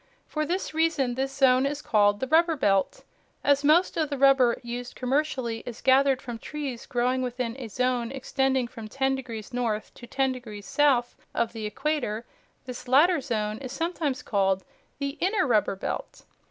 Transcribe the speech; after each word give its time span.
For 0.25 0.47
this 0.47 0.73
reason 0.73 1.13
this 1.13 1.31
zone 1.31 1.67
is 1.67 1.79
called 1.79 2.19
the 2.21 2.27
Rubber 2.27 2.55
Belt. 2.55 3.03
As 3.43 3.63
most 3.63 3.95
of 3.97 4.09
the 4.09 4.17
rubber 4.17 4.59
used 4.63 4.95
commercially 4.95 5.59
is 5.63 5.79
gathered 5.79 6.23
from 6.23 6.39
trees 6.39 6.87
growing 6.87 7.21
within 7.21 7.55
a 7.59 7.67
zone 7.67 8.11
extending 8.11 8.67
from 8.67 8.87
ten 8.87 9.13
degrees 9.13 9.53
north 9.53 9.93
to 9.93 10.07
ten 10.07 10.31
degrees 10.31 10.65
south 10.65 11.15
of 11.35 11.53
the 11.53 11.67
equator, 11.67 12.25
this 12.65 12.87
latter 12.87 13.21
zone 13.21 13.59
is 13.59 13.71
sometimes 13.71 14.23
called 14.23 14.63
the 14.97 15.17
Inner 15.19 15.45
Rubber 15.45 15.75
Belt. 15.75 16.25